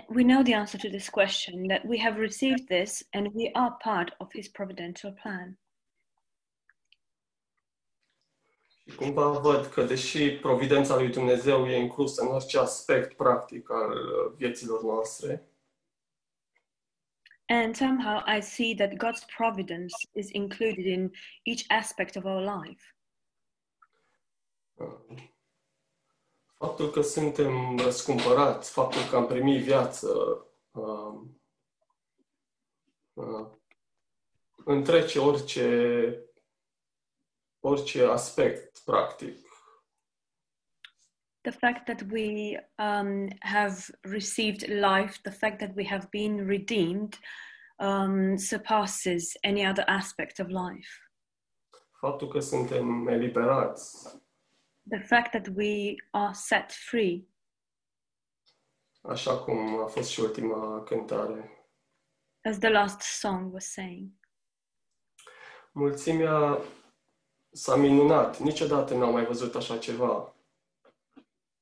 We 0.08 0.22
know 0.22 0.42
the 0.42 0.54
answer 0.54 0.78
to 0.78 0.88
this 0.88 1.08
question 1.08 1.68
that 1.68 1.84
we 1.84 1.98
have 1.98 2.18
received 2.18 2.66
this 2.68 3.02
and 3.12 3.34
we 3.34 3.50
are 3.54 3.76
part 3.82 4.14
of 4.18 4.32
his 4.32 4.48
providential 4.48 5.12
plan. 5.12 5.58
Și 8.88 8.96
cumva 8.96 9.28
văd 9.28 9.66
că 9.66 9.82
deși 9.82 10.30
providența 10.30 10.96
lui 10.96 11.08
Dumnezeu 11.08 11.66
e 11.68 11.76
inclusă 11.76 12.22
în 12.22 12.28
orice 12.28 12.58
aspect 12.58 13.16
practic 13.16 13.70
al 13.70 13.90
uh, 13.90 14.32
vieților 14.36 14.82
noastre, 14.82 15.48
And 17.48 17.76
somehow 17.76 18.22
I 18.26 18.40
see 18.40 18.74
that 18.74 18.98
God's 18.98 19.24
providence 19.24 19.94
is 20.14 20.30
included 20.30 20.86
in 20.86 21.12
each 21.46 21.64
aspect 21.70 22.16
of 22.16 22.26
our 22.26 22.40
life. 22.40 22.82
Uh, 26.58 26.66
faptul 26.66 26.90
că 26.90 27.00
suntem 27.00 27.76
răscumpărați, 27.78 28.70
faptul 28.70 29.00
că 29.10 29.16
am 29.16 29.26
primit 29.26 29.62
viață, 29.62 30.08
uh, 30.70 31.20
uh, 33.12 33.46
întrece 34.64 35.18
orice, 35.18 36.28
orice 37.60 38.04
aspect 38.04 38.78
practic. 38.84 39.44
The 41.40 41.50
fact 41.58 41.84
that 41.84 42.02
we 42.10 42.58
um, 42.78 43.28
have 43.40 43.76
received 44.00 44.66
life, 44.68 45.20
the 45.22 45.30
fact 45.30 45.58
that 45.58 45.70
we 45.76 45.86
have 45.86 46.08
been 46.10 46.46
redeemed, 46.46 47.18
um, 47.78 48.36
surpasses 48.36 49.36
any 49.42 49.66
other 49.68 49.84
aspect 49.86 50.38
of 50.38 50.48
life. 50.48 50.88
Faptul 52.00 52.28
că 52.28 52.40
suntem 52.40 53.06
eliberați, 53.08 54.08
The 54.88 54.98
fact 55.00 55.32
that 55.32 55.48
we 55.56 55.94
are 56.10 56.32
set 56.34 56.72
free, 56.72 57.28
așa 59.02 59.38
cum 59.38 59.78
a 59.82 59.86
fost 59.86 60.08
și 60.10 60.20
ultima 60.20 60.82
cântare. 60.82 61.50
as 62.44 62.58
the 62.58 62.68
last 62.68 63.00
song 63.00 63.52
was 63.52 63.64
saying. 63.72 64.10
Mulțimea 65.72 66.58
s-a 67.50 67.76
minunat, 67.76 68.38
niciodată 68.38 68.94
n-au 68.94 69.12
mai 69.12 69.24
văzut 69.24 69.54
așa 69.54 69.78
ceva. 69.78 70.34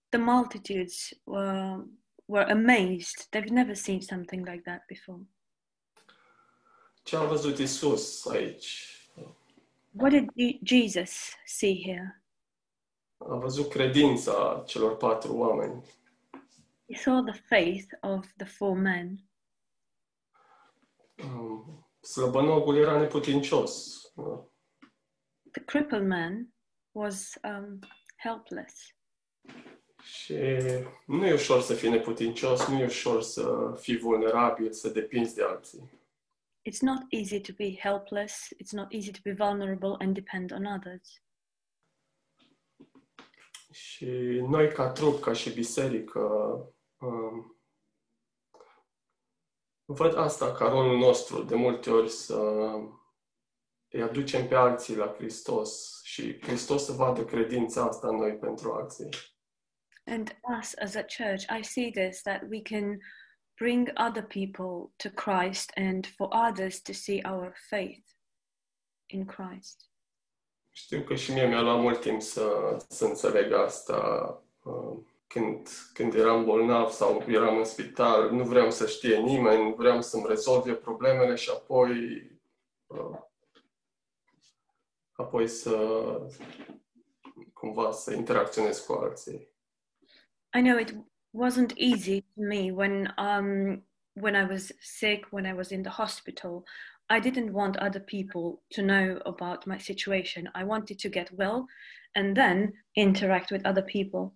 The 0.09 0.19
multitudes 0.19 1.09
were, 1.25 1.85
were 2.25 2.51
amazed. 2.53 3.27
They've 3.31 3.51
never 3.51 3.75
seen 3.75 4.01
something 4.01 4.47
like 4.49 4.63
that 4.63 4.85
before. 4.87 5.21
Ce 7.03 7.17
a 7.17 7.25
văzut 7.25 7.59
Isus 7.59 8.27
aici? 8.27 8.89
What 9.91 10.11
did 10.11 10.31
Je- 10.37 10.59
Jesus 10.63 11.35
see 11.47 11.83
here? 11.85 12.24
A 13.17 13.35
văzut 13.37 13.69
credința 13.69 14.63
celor 14.67 14.97
patru 14.97 15.37
oameni. 15.37 15.85
He 16.93 16.97
saw 16.97 17.23
the 17.23 17.41
faith 17.41 17.89
of 18.01 18.27
the 18.37 18.47
four 18.47 18.77
men. 18.77 19.19
Um, 21.23 21.89
Slăbănogul 22.01 22.77
era 22.77 22.99
neputincios. 22.99 24.03
Uh, 24.15 24.39
The 25.51 25.63
crippled 25.65 26.07
man 26.07 26.55
was 26.93 27.39
um, 27.43 27.79
helpless. 28.17 28.75
Și 30.03 30.35
nu 31.07 31.27
e 31.27 31.33
ușor 31.33 31.61
să 31.61 31.75
fii 31.75 31.91
neputincios, 31.91 32.67
nu 32.67 32.79
e 32.79 32.85
ușor 32.85 33.23
să 33.23 33.75
fii 33.81 33.99
vulnerabil, 33.99 34.73
să 34.73 34.89
depinzi 34.89 35.35
de 35.35 35.43
alții. 35.43 35.91
It's 36.71 36.81
not 36.81 37.03
easy 37.09 37.41
to 37.41 37.53
be 37.57 37.75
helpless. 37.79 38.49
It's 38.63 38.73
not 38.73 38.93
easy 38.93 39.11
to 39.11 39.19
be 39.23 39.33
vulnerable 39.33 39.97
and 39.99 40.15
depend 40.15 40.53
on 40.53 40.65
others. 40.65 41.23
Și 43.75 44.07
noi 44.49 44.73
ca 44.73 44.91
trup, 44.91 45.21
ca 45.21 45.33
și 45.33 45.53
biserică, 45.53 46.21
um, 46.99 47.59
văd 49.85 50.17
asta 50.17 50.53
ca 50.53 50.69
rolul 50.69 50.99
nostru 50.99 51.43
de 51.43 51.55
multe 51.55 51.91
ori 51.91 52.09
să 52.09 52.41
îi 53.89 54.03
aducem 54.03 54.49
pe 54.49 54.55
alții 54.55 54.97
la 54.97 55.15
Hristos 55.17 56.01
și 56.03 56.41
Hristos 56.41 56.85
să 56.85 56.93
vadă 56.93 57.25
credința 57.25 57.85
asta 57.85 58.09
în 58.09 58.17
noi 58.17 58.37
pentru 58.37 58.73
alții. 58.73 59.09
And 60.07 60.41
us 60.59 60.75
as 60.77 60.95
a 60.95 61.05
church, 61.05 61.45
I 61.59 61.63
see 61.63 61.91
this 61.91 62.23
that 62.23 62.43
we 62.51 62.63
can 62.63 62.99
bring 63.55 63.91
other 64.09 64.23
people 64.23 64.93
to 64.97 65.09
Christ 65.11 65.71
and 65.75 66.07
for 66.07 66.29
others 66.51 66.83
to 66.83 66.93
see 66.93 67.21
our 67.25 67.53
faith 67.69 68.07
in 69.07 69.27
Christ. 69.27 69.94
Știu 70.77 71.01
că 71.01 71.15
și 71.15 71.33
mie 71.33 71.47
mi-a 71.47 71.61
luat 71.61 71.81
mult 71.81 72.01
timp 72.01 72.23
să, 72.23 72.77
să 72.89 73.05
înțeleg 73.05 73.53
asta. 73.53 73.99
Uh, 74.63 74.99
Când, 75.27 75.69
când 75.93 76.15
eram 76.15 76.45
bolnav 76.45 76.91
sau 76.91 77.25
eram 77.29 77.57
în 77.57 77.65
spital, 77.65 78.31
nu 78.31 78.45
vreau 78.45 78.71
să 78.71 78.87
știe 78.87 79.17
nimeni, 79.17 79.75
vreau 79.75 80.03
să-mi 80.03 80.27
rezolve 80.29 80.73
problemele 80.75 81.35
și 81.35 81.51
apoi 81.51 81.91
uh, 82.87 83.19
apoi 85.13 85.49
să 85.49 85.77
cumva 87.53 87.91
să 87.91 88.15
interacționez 88.15 88.79
cu 88.79 88.93
alții. 88.93 89.49
I 90.59 90.61
know 90.63 90.79
it 90.79 90.95
wasn't 91.33 91.73
easy 91.77 92.21
to 92.21 92.41
me 92.41 92.71
when 92.73 93.15
um 93.19 93.87
when 94.13 94.35
I 94.35 94.45
was 94.51 94.73
sick, 94.81 95.27
when 95.31 95.45
I 95.45 95.53
was 95.53 95.71
in 95.71 95.83
the 95.83 96.03
hospital. 96.03 96.65
I 97.11 97.21
didn't 97.21 97.53
want 97.53 97.77
other 97.77 98.01
people 98.01 98.63
to 98.71 98.83
know 98.83 99.21
about 99.25 99.67
my 99.67 99.79
situation. 99.79 100.49
I 100.55 100.65
wanted 100.65 100.99
to 101.01 101.09
get 101.09 101.31
well 101.37 101.67
and 102.15 102.35
then 102.35 102.73
interact 102.95 103.51
with 103.51 103.67
other 103.67 103.83
people. 103.83 104.33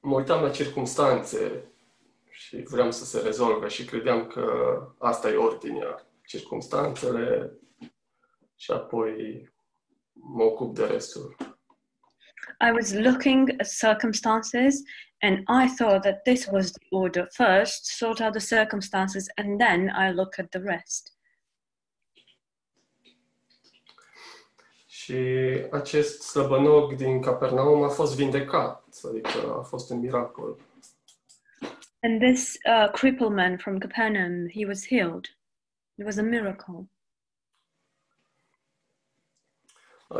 Mă 0.00 0.14
uitam 0.14 0.42
la 0.42 0.50
circumstanțe 0.50 1.64
și 2.30 2.56
vreau 2.56 2.90
să 2.90 3.04
se 3.04 3.20
rezolve 3.20 3.68
și 3.68 3.84
credeam 3.84 4.26
că 4.26 4.46
asta 4.98 5.30
e 5.30 5.36
ordinea, 5.36 6.06
circumstanțele 6.26 7.52
și 8.56 8.70
apoi 8.70 9.42
mă 10.12 10.42
ocup 10.42 10.74
de 10.74 10.84
restul. 10.84 11.36
I 12.60 12.72
was 12.72 12.92
looking 12.92 13.50
at 13.60 13.66
circumstances 13.66 14.82
and 15.22 15.44
I 15.46 15.68
thought 15.68 16.02
that 16.02 16.24
this 16.24 16.48
was 16.48 16.72
the 16.72 16.80
order. 16.90 17.28
First, 17.32 17.86
sort 17.98 18.20
out 18.20 18.32
the 18.32 18.40
circumstances 18.40 19.28
and 19.36 19.60
then 19.60 19.90
I 19.94 20.10
look 20.10 20.38
at 20.38 20.50
the 20.50 20.60
rest. 20.60 21.12
Și 24.86 25.14
acest 25.70 26.38
din 26.96 27.20
Capernaum 27.20 27.82
a 27.82 27.88
fost 27.88 28.16
vindecat, 28.16 28.84
adică 29.08 29.56
a 29.58 29.62
fost 29.62 29.90
un 29.90 29.98
miracol. 29.98 30.58
And 32.02 32.20
this 32.20 32.56
uh, 32.64 32.90
crippled 32.92 33.32
man 33.32 33.56
from 33.56 33.78
Capernaum, 33.78 34.48
he 34.48 34.64
was 34.64 34.86
healed. 34.86 35.26
It 35.94 36.04
was 36.04 36.16
a 36.16 36.22
miracle. 36.22 36.90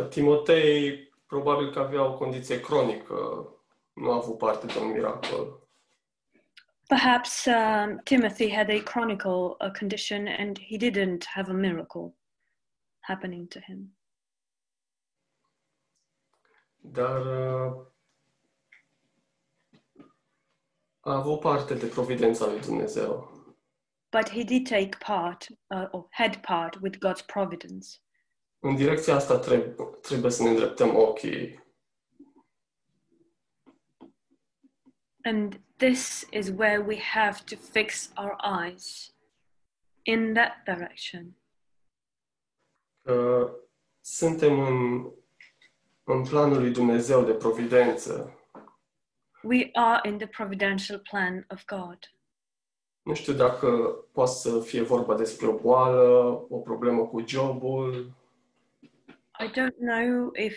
Timotei 0.09 1.08
probabil 1.29 1.73
că 1.73 1.79
avea 1.79 2.05
o 2.05 2.15
condiție 2.15 2.61
cronică, 2.61 3.49
nu 3.93 4.11
a 4.11 4.15
avut 4.15 4.39
parte 4.39 4.67
de 4.67 4.79
un 4.79 4.93
miracol. 4.93 5.69
Perhaps 6.87 7.45
um, 7.45 8.01
Timothy 8.05 8.51
had 8.51 8.71
a 8.71 8.83
chronicle 8.83 9.55
a 9.59 9.71
condition 9.79 10.27
and 10.27 10.59
he 10.59 10.77
didn't 10.77 11.25
have 11.35 11.51
a 11.51 11.55
miracle 11.55 12.15
happening 13.01 13.49
to 13.49 13.59
him. 13.61 13.97
Dar 16.81 17.21
uh, 17.21 17.87
a 21.01 21.13
avut 21.13 21.41
parte 21.41 21.75
de 21.75 21.87
providența 21.87 22.47
lui 22.47 22.61
Dumnezeu. 22.61 23.37
But 24.11 24.29
he 24.29 24.43
did 24.43 24.67
take 24.67 24.97
part, 24.99 25.47
uh, 25.71 25.89
or 25.91 26.07
had 26.11 26.37
part, 26.37 26.81
with 26.81 26.99
God's 26.99 27.23
providence. 27.23 28.01
În 28.61 28.77
direcția 28.77 29.15
asta 29.15 29.39
trebuie, 29.39 29.87
trebuie 30.01 30.31
să 30.31 30.43
ne 30.43 30.49
îndreptăm 30.49 30.97
ochii. 30.97 31.67
And 35.23 35.61
this 35.77 36.27
is 36.31 36.49
where 36.49 36.79
we 36.79 36.99
have 36.99 37.39
to 37.45 37.57
fix 37.57 38.13
our 38.17 38.37
eyes 38.63 39.15
in 40.03 40.35
that 40.35 40.63
direction. 40.65 41.37
Că 43.03 43.51
suntem 44.01 44.61
în, 44.61 45.07
în 46.05 46.23
planul 46.23 46.61
lui 46.61 46.71
Dumnezeu 46.71 47.25
de 47.25 47.33
providență. 47.33 48.33
We 49.43 49.71
are 49.73 50.09
in 50.09 50.19
the 50.19 50.27
providential 50.27 50.99
plan 50.99 51.47
of 51.51 51.65
God. 51.65 51.99
Nu 53.03 53.15
știu 53.15 53.33
dacă 53.33 53.69
poate 54.13 54.31
să 54.31 54.61
fie 54.61 54.83
vorba 54.83 55.15
despre 55.15 55.47
o 55.47 55.59
boală, 55.59 56.01
o 56.49 56.59
problemă 56.59 57.07
cu 57.07 57.25
jobul, 57.27 58.13
I 59.41 59.47
don't 59.47 59.79
know 59.79 60.31
if 60.35 60.57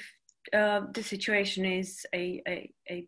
uh, 0.53 0.91
the 0.91 1.01
situation 1.03 1.65
is 1.65 2.05
a, 2.13 2.41
a, 2.47 2.73
a 2.89 3.07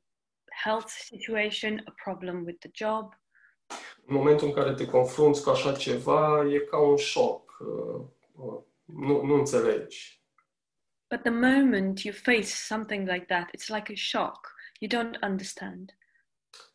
health 0.64 0.90
situation, 0.90 1.82
a 1.88 1.92
problem 2.04 2.44
with 2.46 2.60
the 2.60 2.70
job. 2.74 3.14
în 4.06 4.16
momentul 4.16 4.48
în 4.48 4.54
care 4.54 4.74
te 4.74 4.86
confrunți 4.86 5.44
cu 5.44 5.50
așa 5.50 5.74
ceva, 5.74 6.46
e 6.52 6.60
ca 6.60 6.78
un 6.78 6.96
șoc. 6.98 7.58
uh, 7.60 8.06
uh, 8.36 8.62
Nu, 8.86 9.22
nu 9.22 9.34
înțelegi. 9.34 10.22
But 11.10 11.22
the 11.22 11.32
moment 11.32 12.04
you 12.04 12.14
face 12.14 12.46
something 12.46 13.08
like 13.08 13.26
that, 13.26 13.50
it's 13.56 13.70
like 13.70 13.92
a 13.92 13.96
shock. 13.96 14.54
You 14.80 14.90
don't 14.90 15.22
understand. 15.22 15.98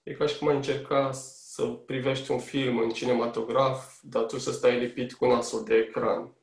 E 0.02 0.12
ca 0.12 0.26
și 0.26 0.38
cum 0.38 0.48
ai 0.48 0.54
încerca 0.56 1.12
să 1.12 1.66
privești 1.66 2.30
un 2.30 2.38
film 2.38 2.78
în 2.78 2.90
cinematograf, 2.90 3.98
dar 4.02 4.24
tu 4.24 4.38
să 4.38 4.52
stai 4.52 4.78
lipit 4.78 5.12
cu 5.12 5.26
nasul 5.26 5.64
de 5.64 5.74
ecran. 5.74 6.36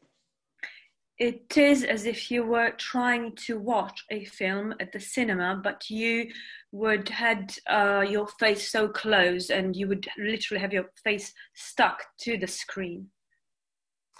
It 1.17 1.58
is 1.58 1.86
as 1.86 2.06
if 2.06 2.30
you 2.30 2.45
were 2.45 2.71
trying 2.71 3.36
to 3.47 3.58
watch 3.58 4.04
a 4.12 4.25
film 4.25 4.73
at 4.82 4.91
the 4.91 4.99
cinema, 4.99 5.62
but 5.63 5.89
you 5.89 6.28
would 6.71 7.08
had 7.08 7.54
uh, 7.67 8.04
your 8.10 8.28
face 8.28 8.69
so 8.69 8.89
close 8.89 9.49
and 9.49 9.78
you 9.78 9.88
would 9.88 10.08
literally 10.17 10.60
have 10.60 10.73
your 10.73 10.89
face 11.04 11.34
stuck 11.54 12.04
to 12.19 12.38
the 12.38 12.47
screen. 12.47 13.12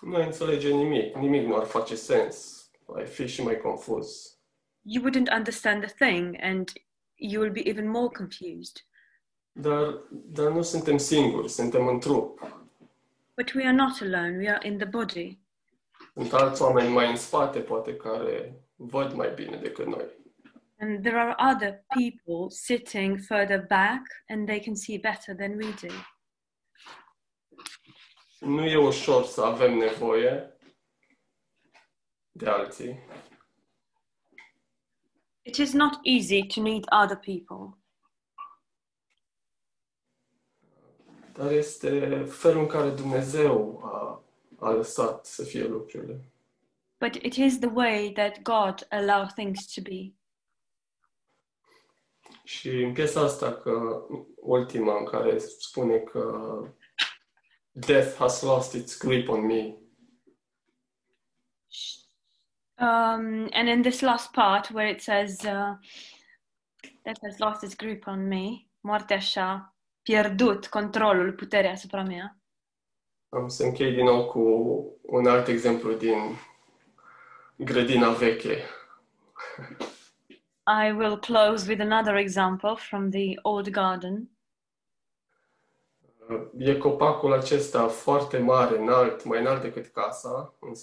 Nu 0.02 0.22
înțelege 0.22 0.70
nimic, 0.70 1.16
nimic 1.16 1.46
nu 1.48 1.56
ar 1.56 1.66
face 1.66 1.96
sens. 1.96 2.70
Ai 2.96 3.06
fi 3.06 3.28
și 3.28 3.44
mai 3.44 3.58
confuz. 3.58 4.38
You 4.82 5.04
wouldn't 5.04 5.34
understand 5.34 5.84
the 5.84 6.06
thing 6.06 6.38
and 6.42 6.72
you 7.16 7.42
will 7.42 7.52
be 7.52 7.70
even 7.70 7.88
more 7.88 8.10
confused. 8.10 8.86
Dar, 9.52 10.04
dar 10.12 10.52
nu 10.52 10.62
suntem 10.62 10.98
singuri, 10.98 11.50
suntem 11.50 11.88
în 11.88 12.00
trup. 12.00 12.40
But 13.36 13.54
we 13.54 13.64
are 13.64 13.76
not 13.76 14.02
alone, 14.02 14.38
we 14.38 14.50
are 14.50 14.68
in 14.68 14.78
the 14.78 14.88
body. 14.88 15.40
Sunt 16.16 16.34
alți 16.34 16.62
oameni 16.62 16.94
mai 16.94 17.10
în 17.10 17.16
spate, 17.16 17.60
poate, 17.60 17.96
care 17.96 18.64
văd 18.76 19.14
mai 19.14 19.34
bine 19.34 19.58
decât 19.58 19.86
noi. 19.86 20.06
And 20.80 21.04
there 21.04 21.20
are 21.20 21.54
other 21.54 21.86
people 21.88 22.50
sitting 22.50 23.20
further 23.20 23.66
back 23.68 24.02
and 24.28 24.46
they 24.46 24.60
can 24.60 24.76
see 24.76 24.98
better 24.98 25.36
than 25.36 25.56
we 25.56 25.74
do. 25.82 25.94
Nu 28.40 28.66
e 28.66 28.78
ușor 28.78 29.26
să 29.26 29.42
avem 29.42 29.78
nevoie 29.78 30.58
de 32.32 32.48
alții, 32.48 33.00
It 35.48 35.58
is 35.58 35.74
not 35.74 36.00
easy 36.04 36.48
to 36.48 36.62
need 36.62 36.86
other 36.90 37.16
people, 37.18 37.78
dar 41.34 41.52
este 41.52 42.24
felul 42.24 42.62
în 42.62 42.68
care 42.68 42.90
Dumnezeu 42.90 43.82
a, 43.84 44.25
a 44.66 44.72
lăsat 44.72 45.26
să 45.26 45.44
fie 45.44 45.64
lucrurile. 45.64 46.30
but 47.00 47.16
it 47.16 47.36
is 47.36 47.60
the 47.60 47.70
way 47.70 48.12
that 48.12 48.42
God 48.42 48.86
allows 48.90 49.34
things 49.34 49.74
to 49.74 49.82
be. 49.82 50.14
Și 52.44 52.70
în 52.70 52.94
piesa 52.94 53.22
asta, 53.22 53.54
că 53.54 54.06
ultima 54.36 54.98
în 54.98 55.06
care 55.06 55.38
spune 55.38 55.98
că 55.98 56.32
death 57.72 58.16
has 58.18 58.42
lost 58.42 58.74
its 58.74 58.98
grip 58.98 59.30
on 59.30 59.46
me, 59.46 59.76
Um, 62.78 63.48
and 63.54 63.70
in 63.70 63.82
this 63.82 64.02
last 64.02 64.34
part 64.34 64.70
where 64.72 64.90
it 64.90 65.02
says 65.02 65.46
uh, 65.46 65.76
that 67.06 67.18
has 67.24 67.40
lost 67.40 67.64
its 67.64 67.76
grip 67.76 68.08
on 68.08 68.28
me, 68.28 68.68
moartea 68.80 69.20
și-a 69.20 69.76
pierdut 70.02 70.68
controlul, 70.68 71.34
puterea 71.34 71.72
asupra 71.72 72.04
mea. 72.04 72.38
Am 73.36 73.48
să 73.48 73.64
închei 73.64 73.92
din 73.94 74.04
nou 74.06 74.26
cu 74.26 74.40
un 75.02 75.28
alt 75.28 75.48
exemplu 75.48 75.94
din 75.94 76.18
grădina 77.56 78.10
veche. 78.10 78.58
I 80.86 80.92
will 80.92 81.18
close 81.20 81.68
with 81.70 81.82
another 81.82 82.16
example 82.16 82.76
from 82.76 83.10
the 83.10 83.34
old 83.42 83.70
garden. 83.70 84.30
E 86.58 86.78
copacul 86.78 87.34
acesta 87.34 87.88
foarte 87.88 88.38
mare, 88.38 88.78
înalt, 88.78 89.24
mai 89.24 89.40
înalt 89.40 89.62
decât 89.62 89.86
casa, 89.88 90.54
în- 90.60 90.74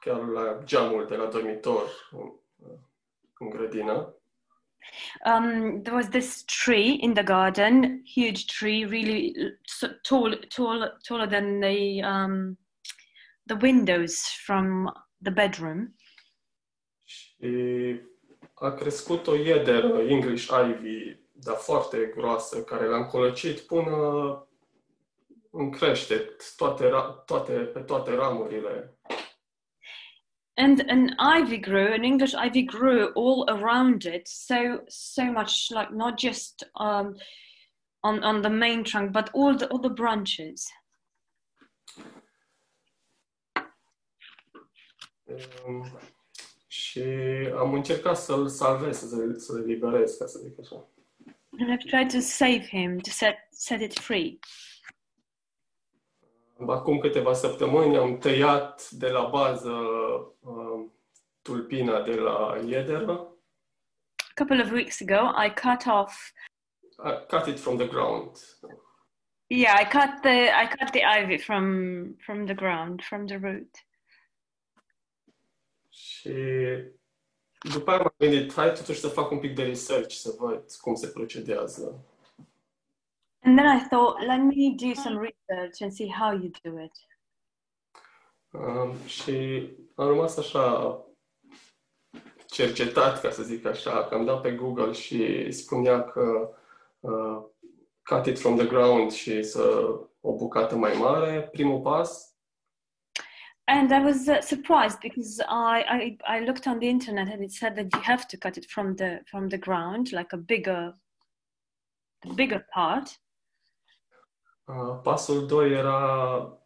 chiar 0.00 0.20
la 0.20 0.58
geamul 0.64 1.06
de 1.06 1.16
la 1.16 1.26
dormitor 1.26 1.88
în, 2.12 2.32
în 3.38 3.50
grădină. 3.50 4.14
Um, 5.24 5.82
there 5.82 5.96
was 5.96 6.08
this 6.08 6.44
tree 6.44 6.98
in 7.00 7.14
the 7.14 7.22
garden, 7.22 8.02
huge 8.04 8.46
tree, 8.46 8.84
really 8.84 9.34
tall, 10.02 10.34
tall, 10.48 10.88
taller 11.02 11.26
than 11.26 11.60
the 11.60 12.02
um, 12.02 12.56
the 13.46 13.56
windows 13.56 14.22
from 14.44 14.90
the 15.22 15.30
bedroom. 15.30 15.94
Și 17.04 18.00
a 18.54 18.70
crescut 18.70 19.26
o 19.26 19.34
iederă 19.34 20.00
English 20.00 20.48
Ivy, 20.68 21.16
dar 21.32 21.56
foarte 21.56 22.12
groasă, 22.16 22.62
care 22.62 22.86
l-a 22.86 22.96
încolăcit 22.96 23.60
până 23.60 23.96
în 25.50 25.70
creștet, 25.70 26.56
toate, 26.56 26.90
toate, 27.26 27.52
pe 27.52 27.80
toate 27.80 28.14
ramurile. 28.14 28.97
And 30.58 30.80
an 30.88 31.14
ivy 31.18 31.58
grew 31.58 31.92
an 31.94 32.04
english 32.04 32.34
ivy 32.34 32.62
grew 32.62 33.12
all 33.14 33.46
around 33.48 34.04
it. 34.04 34.28
So 34.28 34.80
so 34.88 35.24
much 35.32 35.70
like 35.70 35.92
not 35.92 36.18
just 36.18 36.64
um, 36.76 37.16
on 38.02 38.22
on 38.24 38.42
the 38.42 38.50
main 38.50 38.84
trunk 38.84 39.12
but 39.12 39.30
all 39.34 39.56
the 39.56 39.66
all 39.68 39.80
the 39.80 39.96
branches. 40.02 40.66
Um, 45.66 45.98
și 46.66 47.02
am 47.58 47.74
încercat 47.74 48.16
să-l 48.16 48.48
salvez, 48.48 48.98
să, 48.98 49.34
să-l 49.36 49.62
eliberez, 49.62 50.16
ca 50.16 50.26
să 50.26 50.38
zic 50.38 50.58
așa. 50.60 50.88
and 51.60 51.70
i've 51.70 51.88
tried 51.88 52.10
to 52.10 52.20
save 52.20 52.68
him 52.68 52.98
to 53.00 53.10
set 53.10 53.36
set 53.50 53.80
it 53.80 53.98
free 53.98 54.38
Acum 56.66 56.98
câteva 56.98 57.32
săptămâni 57.32 57.96
am 57.96 58.18
tăiat 58.18 58.90
de 58.90 59.08
la 59.08 59.24
bază 59.28 59.70
uh, 60.40 60.84
tulpina 61.42 62.02
de 62.02 62.14
la 62.14 62.58
iederă. 62.66 63.32
a 64.30 64.44
couple 64.44 64.60
of 64.62 64.70
weeks 64.70 65.00
ago 65.00 65.30
i 65.44 65.48
cut 65.54 65.86
off 65.86 66.30
I 67.04 67.26
cut 67.36 67.46
it 67.46 67.58
from 67.60 67.76
the 67.76 67.86
ground. 67.86 68.36
yeah 69.46 69.80
i 69.80 69.84
cut 69.84 70.20
the 70.22 70.50
i 70.62 70.66
cut 70.78 70.90
the 70.90 71.02
ivy 71.22 71.38
from 71.38 71.64
from 72.18 72.44
the 72.44 72.54
ground 72.54 73.02
from 73.02 73.26
the 73.26 73.38
root 73.42 73.70
Și 75.90 76.32
după 77.72 77.90
aia 77.90 77.98
m-am 77.98 78.14
gândit, 78.18 78.52
hai 78.52 78.72
totuși 78.72 79.00
să 79.00 79.08
fac 79.08 79.30
un 79.30 79.38
pic 79.38 79.54
de 79.54 79.62
research, 79.64 80.10
să 80.14 80.34
văd 80.38 80.64
cum 80.80 80.94
se 80.94 81.08
procedează. 81.08 82.04
And 83.44 83.58
then 83.58 83.66
i 83.66 83.78
thought 83.78 84.20
let 84.26 84.40
me 84.40 84.76
do 84.76 84.94
some 84.94 85.16
research 85.18 85.80
and 85.82 85.92
see 85.92 86.08
how 86.08 86.32
you 86.32 86.50
do 86.64 86.78
it 86.78 86.92
Um, 88.52 89.06
și 89.06 89.32
am 89.94 90.06
rămas 90.06 90.36
așa 90.36 90.98
cercetat, 92.46 93.20
ca 93.20 93.30
să 93.30 93.42
zic 93.42 93.66
așa, 93.66 94.04
că 94.04 94.14
am 94.14 94.24
dat 94.24 94.40
pe 94.40 94.50
Google 94.52 94.92
și 94.92 95.50
spunea 95.52 96.04
că 96.04 96.50
uh, 97.00 97.42
cut 98.02 98.26
it 98.26 98.38
from 98.38 98.56
the 98.56 98.66
ground 98.66 99.10
și 99.10 99.42
să 99.42 99.62
o 100.20 100.36
bucată 100.36 100.76
mai 100.76 100.92
mare, 100.98 101.42
primul 101.42 101.80
pas. 101.80 102.36
And 103.64 103.90
I 103.90 104.00
was 104.04 104.26
uh, 104.26 104.38
surprised 104.40 104.98
because 105.00 105.42
I, 105.42 105.84
I 106.00 106.16
I 106.36 106.44
looked 106.44 106.66
on 106.66 106.78
the 106.78 106.88
internet 106.88 107.28
and 107.32 107.42
it 107.42 107.52
said 107.52 107.74
that 107.74 107.92
you 107.92 108.02
have 108.02 108.24
to 108.26 108.36
cut 108.38 108.56
it 108.56 108.64
from 108.64 108.94
the 108.94 109.20
from 109.24 109.48
the 109.48 109.58
ground, 109.58 110.10
like 110.10 110.32
a 110.32 110.38
bigger, 110.38 110.98
bigger 112.34 112.66
part. 112.72 113.20
Uh, 114.68 115.00
pasul 115.02 115.46
2 115.46 115.72
era 115.72 116.58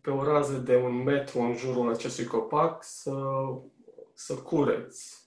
pe 0.00 0.10
o 0.10 0.22
rază 0.22 0.58
de 0.58 0.76
un 0.76 1.02
metru 1.02 1.40
în 1.40 1.56
jurul 1.56 1.92
acestui 1.92 2.26
copac 2.26 2.82
să, 2.82 3.12
să 4.12 4.34
cureți. 4.34 5.22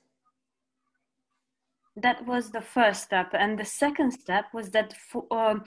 That 2.00 2.22
was 2.26 2.50
the 2.50 2.62
first 2.62 3.02
step, 3.02 3.34
and 3.34 3.56
the 3.58 3.66
second 3.66 4.12
step 4.12 4.54
was 4.54 4.70
that 4.70 4.94
for, 4.94 5.26
um, 5.30 5.64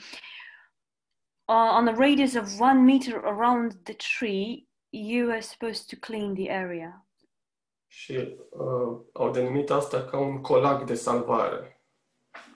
uh, 1.45 1.75
on 1.77 1.89
a 1.89 1.93
radius 1.93 2.35
of 2.35 2.61
one 2.61 2.81
meter 2.81 3.25
around 3.25 3.73
the 3.83 3.95
tree, 3.95 4.69
you 4.91 5.27
were 5.27 5.41
supposed 5.41 5.89
to 5.89 5.97
clean 6.07 6.35
the 6.35 6.51
area. 6.51 7.07
Și 7.87 8.37
uh, 8.51 9.01
au 9.13 9.31
denumit 9.31 9.71
asta 9.71 10.05
ca 10.05 10.19
un 10.19 10.41
colac 10.41 10.85
de 10.85 10.95
salvare. 10.95 11.81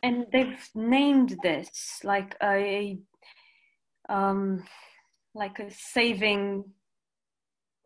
And 0.00 0.28
they've 0.30 0.70
named 0.72 1.36
this 1.42 2.02
like 2.02 2.36
a, 2.38 2.54
um, 4.08 4.64
like 5.30 5.62
a 5.62 5.68
saving 5.70 6.64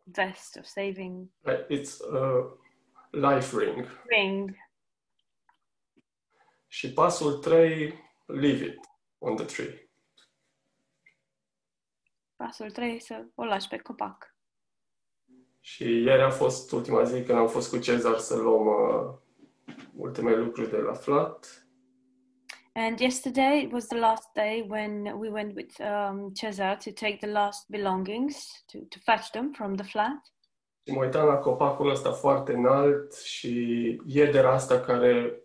vest 0.03 0.57
or 0.57 0.65
saving 0.65 1.31
Like, 1.41 1.67
It's 1.71 2.01
a 2.13 2.57
life 3.11 3.57
ring. 3.59 3.87
ring. 4.07 4.57
Și 6.67 6.93
pasul 6.93 7.39
3, 7.39 7.95
leave 8.27 8.65
it 8.65 8.79
on 9.19 9.37
the 9.37 9.45
tree. 9.45 9.91
Pasul 12.37 12.71
3 12.71 13.01
să 13.01 13.25
o 13.35 13.45
lași 13.45 13.69
pe 13.69 13.79
copac. 13.79 14.35
Și 15.61 15.85
ieri 15.85 16.23
a 16.23 16.31
fost 16.31 16.73
ultima 16.73 17.03
zi 17.03 17.23
când 17.23 17.39
am 17.39 17.49
fost 17.49 17.71
cu 17.71 17.79
Cezar 17.79 18.19
să 18.19 18.37
luăm 18.37 18.67
uh, 18.67 19.15
ultimele 19.97 20.37
lucruri 20.37 20.71
de 20.71 20.77
la 20.77 20.95
flat. 20.95 21.68
And 22.79 23.01
yesterday 23.01 23.69
was 23.73 23.89
the 23.89 23.97
last 23.97 24.33
day 24.35 24.65
when 24.69 25.19
we 25.19 25.29
went 25.31 25.57
with 25.57 25.81
um, 25.81 26.33
Cesar 26.33 26.77
to 26.77 26.93
take 26.93 27.21
the 27.21 27.27
last 27.27 27.69
belongings 27.71 28.63
to, 28.71 28.79
to 28.93 29.01
fetch 29.01 29.33
them 29.33 29.53
from 29.53 29.75
the 29.75 29.85
flat. 29.85 30.33
Și 30.87 30.93
mă 30.93 31.05
uitam 31.05 31.27
la 31.27 31.35
copacul 31.35 31.91
ăsta 31.91 32.13
foarte 32.13 32.53
înalt 32.53 33.15
și 33.15 34.01
iedera 34.07 34.53
asta 34.53 34.81
care 34.81 35.43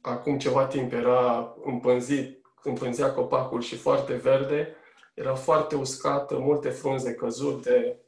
acum 0.00 0.38
ceva 0.38 0.66
timp 0.66 0.92
era 0.92 1.54
împânzit, 1.64 2.40
împânzea 2.62 3.12
copacul 3.12 3.60
și 3.60 3.76
foarte 3.76 4.14
verde, 4.14 4.76
era 5.14 5.34
foarte 5.34 5.76
uscată, 5.76 6.38
multe 6.38 6.68
frunze 6.68 7.14
căzute. 7.14 8.00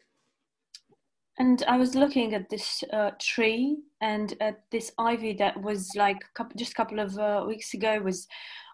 And 1.39 1.63
I 1.69 1.77
was 1.77 1.95
looking 1.95 2.35
at 2.35 2.51
this 2.51 2.83
uh, 2.93 3.13
tree 3.21 3.77
and 4.01 4.35
at 4.41 4.61
this 4.73 4.91
ivy 4.99 5.35
that 5.35 5.61
was 5.63 5.93
like 5.95 6.19
couple, 6.35 6.59
just 6.59 6.73
a 6.73 6.75
couple 6.75 6.99
of 6.99 7.17
uh, 7.17 7.45
weeks 7.47 7.75
ago 7.75 8.01
was 8.01 8.27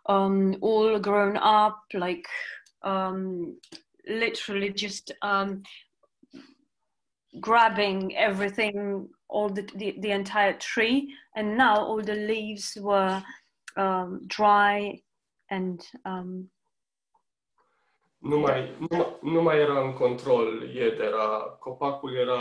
um, 0.09 0.57
all 0.62 0.98
grown 0.98 1.37
up, 1.37 1.79
like 1.92 2.27
um, 2.83 3.59
literally 4.09 4.70
just 4.70 5.12
um, 5.20 5.62
grabbing 7.38 8.16
everything, 8.16 9.09
all 9.29 9.50
the, 9.50 9.68
the 9.77 9.96
the 10.00 10.11
entire 10.11 10.55
tree, 10.55 11.12
and 11.37 11.59
now 11.59 11.77
all 11.77 12.00
the 12.00 12.14
leaves 12.14 12.79
were 12.81 13.22
um, 13.77 14.22
dry 14.27 14.98
and 15.50 15.87
um, 16.07 16.48
Nu 18.25 18.39
mai, 18.39 18.77
nu, 18.79 18.97
mai- 18.97 19.17
nu 19.23 19.43
mai 19.43 19.59
era 19.59 19.81
în 19.81 19.93
control 19.93 20.63
iedera, 20.75 21.27
copacul 21.61 22.15
era 22.17 22.41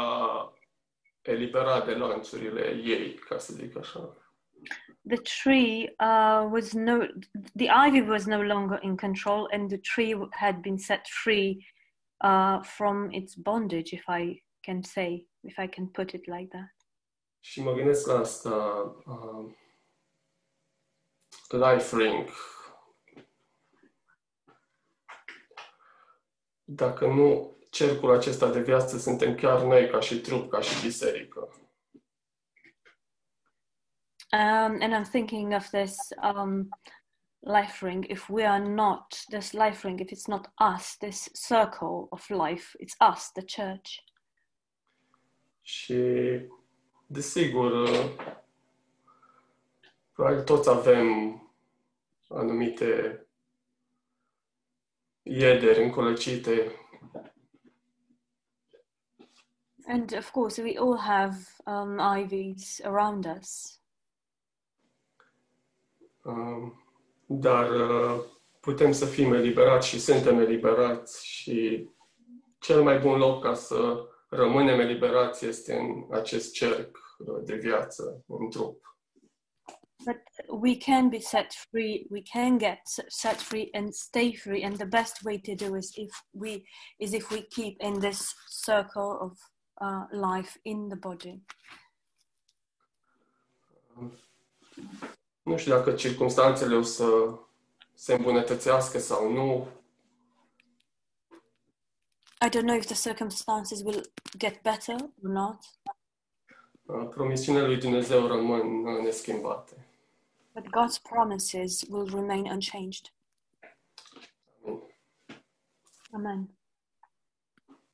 eliberat 1.22 1.86
de 1.86 1.94
lanțurile 1.94 2.68
ei, 2.84 3.14
ca 3.14 3.38
să 3.38 3.54
zic 3.54 3.78
așa. 3.78 4.18
the 5.08 5.18
tree 5.44 5.94
uh, 6.00 6.48
was 6.52 6.72
no 6.74 6.98
the 7.58 7.68
ivy 7.88 8.02
was 8.10 8.26
no 8.26 8.42
longer 8.42 8.80
in 8.82 8.96
control 8.96 9.50
and 9.52 9.68
the 9.70 9.78
tree 9.94 10.16
had 10.32 10.56
been 10.62 10.78
set 10.78 11.08
free 11.08 11.58
uh, 12.24 12.60
from 12.62 13.12
its 13.12 13.34
bondage 13.36 13.94
if 13.96 14.04
i 14.08 14.44
can 14.62 14.82
say 14.82 15.28
if 15.42 15.58
i 15.58 15.68
can 15.68 15.88
put 15.88 16.12
it 16.12 16.26
like 16.26 16.48
that 16.48 16.76
Și 17.40 17.62
mă 17.62 17.74
gândesc 17.74 18.08
la 18.08 18.20
asta, 18.20 18.56
uh, 19.06 19.46
life 21.50 21.98
ring. 21.98 22.30
Dacă 26.64 27.08
nu 27.08 27.56
cercul 27.70 28.16
acesta 28.16 28.52
de 28.52 28.62
viață 28.62 28.98
suntem 28.98 29.36
chiar 29.36 29.62
noi 29.62 29.90
ca 29.90 30.00
și 30.00 30.20
trup, 30.22 30.50
ca 30.50 30.62
și 30.62 30.82
biserică. 30.82 31.50
um, 34.34 34.82
and 34.82 34.94
i'm 34.94 35.10
thinking 35.10 35.54
of 35.54 35.70
this 35.70 35.96
um, 36.24 36.70
life 37.40 37.86
ring 37.86 38.06
if 38.10 38.30
we 38.30 38.44
are 38.46 38.64
not 38.68 39.16
this 39.30 39.52
life 39.54 39.88
ring 39.88 40.00
if 40.00 40.10
it's 40.12 40.28
not 40.28 40.50
us 40.76 40.96
this 40.98 41.30
circle 41.48 42.08
of 42.10 42.30
life 42.30 42.76
it's 42.80 42.96
us 43.14 43.32
the 43.32 43.44
church 43.62 43.90
Și, 45.62 46.04
desigur, 47.08 47.72
uh, 47.72 48.10
probabil 50.14 50.44
toți 50.44 50.70
avem 50.70 51.08
anumite 52.28 53.23
iederi 55.24 55.84
încolăcite 55.84 56.78
and 59.88 60.16
of 60.18 60.32
course 60.32 60.62
we 60.62 60.78
all 60.78 60.98
have 60.98 61.36
um, 61.66 62.00
ivies 62.18 62.82
around 62.84 63.38
us 63.40 63.82
Um, 66.26 66.84
Dar 67.26 67.70
uh, 67.70 68.24
putem 68.60 68.92
să 68.92 69.06
fim 69.06 69.34
eliberați 69.34 69.88
și 69.88 70.00
suntem 70.00 70.40
eliberați 70.40 71.26
și 71.26 71.90
cel 72.60 72.84
mai 72.84 73.00
bun 73.00 73.18
loc 73.18 73.44
ca 73.44 73.54
să 73.54 74.08
rămânem 74.30 74.80
eliberați 74.80 75.46
este 75.46 75.74
în 75.76 76.08
acest 76.12 76.54
cerc 76.54 76.98
uh, 77.18 77.44
de 77.44 77.56
viață, 77.56 78.24
în 78.28 78.50
trup. 78.50 78.93
But 80.06 80.22
we 80.52 80.76
can 80.76 81.10
be 81.10 81.20
set 81.20 81.54
free. 81.72 82.08
We 82.10 82.22
can 82.22 82.58
get 82.58 82.80
set 83.08 83.40
free 83.42 83.70
and 83.74 83.94
stay 83.94 84.34
free. 84.34 84.64
And 84.64 84.78
the 84.78 84.86
best 84.86 85.24
way 85.24 85.38
to 85.38 85.56
do 85.56 85.76
is 85.76 85.94
if 85.98 86.12
we 86.32 86.64
is 87.00 87.14
if 87.14 87.32
we 87.32 87.42
keep 87.56 87.76
in 87.80 88.00
this 88.00 88.34
circle 88.66 89.18
of 89.22 89.32
uh, 89.82 90.04
life 90.12 90.58
in 90.64 90.90
the 90.90 90.98
body. 90.98 91.42
Nu 95.44 95.58
știu 95.58 95.72
dacă 95.72 95.92
circumstanțele 95.92 96.76
o 96.76 96.82
să 96.82 97.06
se 97.94 98.14
îmbunătățească 98.14 99.00
sau 99.00 99.32
nu, 99.32 99.68
I 102.46 102.50
don't 102.50 102.66
know 102.66 102.76
if 102.76 102.86
the 102.86 103.10
circumstances 103.10 103.82
will 103.84 104.12
get 104.38 104.62
better 104.62 104.96
or 104.96 105.30
not, 105.30 105.58
uh, 106.86 107.08
promisiunile 107.10 107.66
lui 107.66 107.78
Dumnezeu 107.78 108.28
rămân 108.28 108.86
uh, 108.86 109.02
neschimbate. 109.04 109.83
But 110.54 110.72
God's 110.72 111.00
promises 111.00 111.84
will 111.90 112.06
remain 112.06 112.48
unchanged. 112.48 113.10
Amen. 116.14 116.50